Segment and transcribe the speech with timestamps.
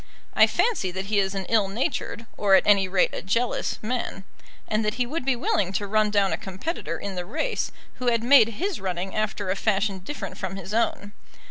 [0.33, 4.23] I fancy that he is an ill natured or at any rate a jealous man;
[4.67, 8.07] and that he would be willing to run down a competitor in the race who
[8.07, 11.11] had made his running after a fashion different from his own.